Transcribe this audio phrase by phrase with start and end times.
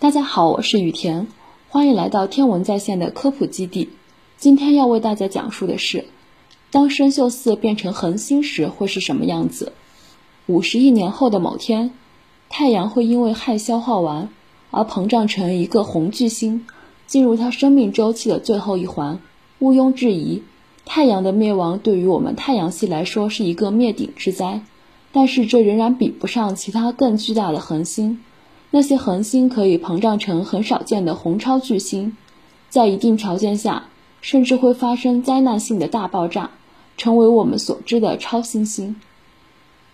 [0.00, 1.26] 大家好，我是雨田，
[1.68, 3.88] 欢迎来到天文在线的科普基地。
[4.36, 6.04] 今天要为大家讲述的是，
[6.70, 9.72] 当参宿四变成恒星时会是什么样子。
[10.46, 11.90] 五十亿年后的某天，
[12.48, 14.28] 太阳会因为氦消耗完
[14.70, 16.64] 而膨胀成一个红巨星，
[17.08, 19.18] 进入它生命周期的最后一环。
[19.58, 20.44] 毋庸置疑，
[20.84, 24.62] 太阳的灭亡对于我们太阳系来说是一个灭顶之灾，
[25.10, 28.22] 但是这仍然比不上其他更巨大的恒星。
[28.70, 32.16] 那些恒星可以膨胀成很少见的红超巨星，
[32.68, 33.88] 在一定条件下，
[34.20, 36.50] 甚至会发生灾难性的大爆炸，
[36.98, 38.96] 成为我们所知的超新星。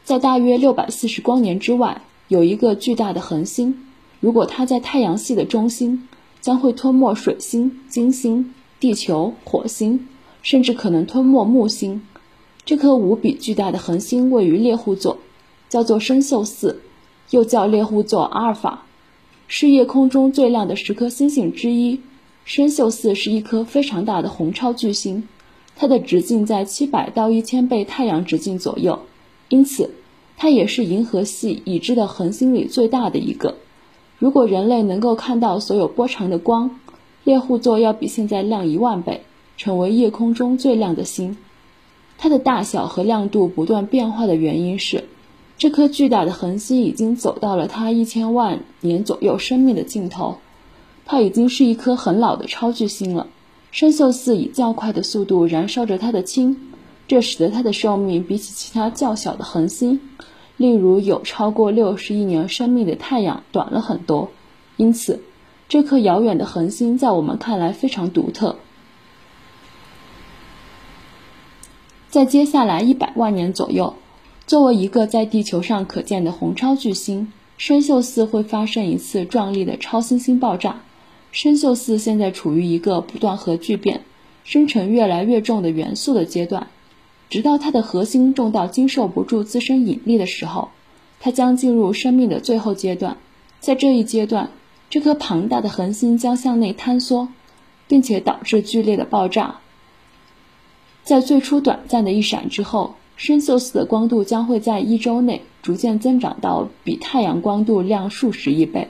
[0.02, 3.86] 在大约六百四十光年之外，有一个巨大的恒星，
[4.18, 6.08] 如果它在太阳系的中心，
[6.40, 10.08] 将会吞没水星、金星、地球、火星，
[10.42, 12.02] 甚至可能吞没木星。
[12.64, 15.18] 这颗无比巨大的恒星位于猎户座，
[15.68, 16.80] 叫做参宿四。
[17.34, 18.84] 又叫猎户座阿尔法，
[19.48, 22.00] 是夜空中最亮的十颗星星之一。
[22.46, 25.28] 参宿四是一颗非常大的红超巨星，
[25.74, 29.00] 它的直径在七百到一千倍太阳直径左右，
[29.48, 29.90] 因此
[30.36, 33.56] 它也是银河系已知的恒星里最大的一个。
[34.20, 36.78] 如果人类能够看到所有波长的光，
[37.24, 39.22] 猎户座要比现在亮一万倍，
[39.56, 41.36] 成为夜空中最亮的星。
[42.16, 45.02] 它的大小和亮度不断变化的原因是。
[45.56, 50.38] 这颗巨大的恒星已经走到了它一千万年左右生命的尽头，
[51.06, 53.28] 它已经是一颗很老的超巨星了。
[53.72, 56.72] 参宿四以较快的速度燃烧着它的氢，
[57.06, 60.00] 这使得它的寿命比起其他较小的恒星，
[60.56, 64.30] 例如有超过六十亿年生命的太阳，短了很多。
[64.76, 65.22] 因此，
[65.68, 68.56] 这颗遥远的恒星在我们看来非常独特。
[72.10, 73.94] 在接下来一百万年左右。
[74.46, 80.82] 作为一个在地球上可见的红超巨星，参宿四会发生一次壮丽的超新星爆炸。
[81.32, 84.02] 参宿四现在处于一个不断核聚变、
[84.44, 86.66] 生成越来越重的元素的阶段，
[87.30, 90.68] 直到它的核心重到经受不住自身引力的时候，
[91.20, 93.16] 它将进入生命的最后阶段。
[93.60, 94.50] 在这一阶段，
[94.90, 97.28] 这颗庞大的恒星将向内坍缩，
[97.88, 99.60] 并且导致剧烈的爆炸。
[101.02, 102.96] 在最初短暂的一闪之后。
[103.16, 108.88] 参宿四的光度将会在一周内逐渐增长到比太阳光度亮数十亿倍。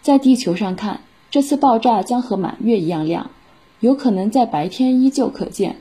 [0.00, 3.30] 在地球上看，这次爆炸将和满月一样亮，
[3.80, 5.76] 有可能在白天依旧可见，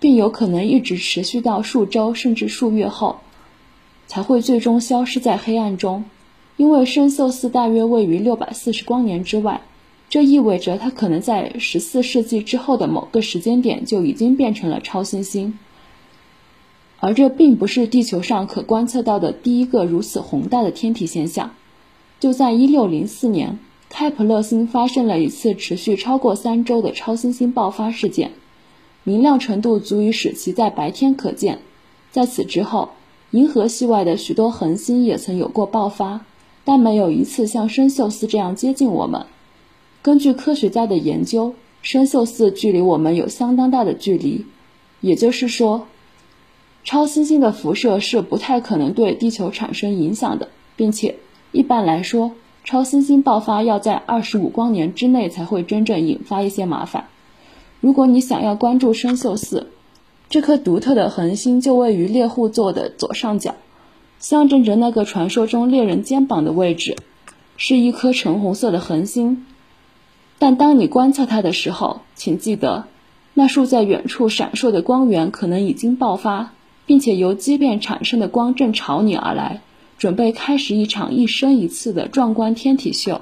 [0.00, 3.20] 并有可能一直持续到数周甚至数月后，
[4.06, 6.04] 才会最终消失在黑暗中。
[6.56, 9.62] 因为参宿四大约位于六百四十光年之外，
[10.10, 15.58] 这意味着它可能在十四世纪之后的某个时间点就已经变成了超新星。
[17.04, 21.50] 而这并不是地球上可观测到的第一个如此宏大的天体现象。
[22.18, 23.58] 就在1604年，
[23.90, 28.30] 开普勒星发生了一次持续超过三周的超新星爆发事件，
[29.02, 31.58] 明亮程度足以使其在白天可见。
[32.10, 32.88] 在此之后，
[33.32, 36.24] 银河系外的许多恒星也曾有过爆发，
[36.64, 39.26] 但没有一次像参宿四这样接近我们。
[40.00, 44.46] 根据科学家的研究，参宿四距离我们有相当大的距离，
[45.02, 45.86] 也就是说。
[46.84, 51.16] 超新星的辐射是不太可能对地球产生影响的，并且
[51.50, 57.06] 一般来说，超新星爆发要在二十五光年之内才会真正引发一些麻烦。
[57.80, 59.68] 如果你想要关注参宿四，
[60.28, 63.54] 这颗独特的恒星就位于猎户座的左上角，
[64.18, 66.96] 象征着那个传说中猎人肩膀的位置，
[67.56, 69.46] 是一颗橙红色的恒星。
[70.38, 72.84] 但当你观测它的时候，请记得，
[73.32, 76.52] 那束在远处闪烁的光源可能已经爆发。
[76.86, 79.60] 并且由畸变产生的光正朝你而来，
[79.98, 83.20] 准备开始一场一生一次的壮观天体秀。